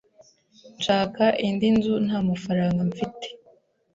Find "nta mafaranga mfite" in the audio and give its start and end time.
2.05-3.27